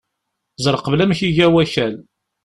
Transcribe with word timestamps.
Ẓer 0.63 0.75
qbel 0.79 1.03
amek 1.03 1.19
i 1.21 1.27
iga 1.29 1.47
wakal. 1.53 1.93